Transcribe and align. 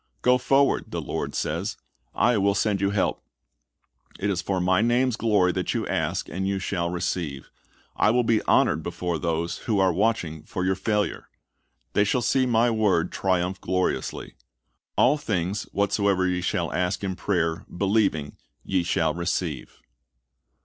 Go 0.23 0.39
forward, 0.39 0.85
the 0.87 0.99
Lord 0.99 1.35
says; 1.35 1.77
I 2.15 2.35
will 2.39 2.55
send 2.55 2.81
you 2.81 2.89
help. 2.89 3.21
It 4.19 4.31
is 4.31 4.41
for 4.41 4.59
My 4.59 4.81
name's 4.81 5.15
glory 5.15 5.51
that 5.51 5.75
you 5.75 5.85
ask, 5.85 6.27
and 6.27 6.47
you 6.47 6.57
shall 6.57 6.89
receive. 6.89 7.51
I 7.95 8.09
will 8.09 8.23
be 8.23 8.41
honored 8.45 8.81
before 8.81 9.19
those 9.19 9.59
who 9.69 9.77
are 9.77 9.93
watching 9.93 10.41
for 10.41 10.65
your 10.65 10.73
failure. 10.73 11.29
They 11.93 12.03
shall 12.03 12.23
see 12.23 12.47
My 12.47 12.71
word 12.71 13.11
triumph 13.11 13.61
gloriously. 13.61 14.33
"All 14.97 15.19
things, 15.19 15.65
whatsoever 15.71 16.25
ye 16.25 16.41
shall 16.41 16.73
ask 16.73 17.03
in 17.03 17.15
prayer, 17.15 17.67
believing, 17.69 18.37
ye 18.63 18.81
shall 18.81 19.13
receive." 19.13 19.81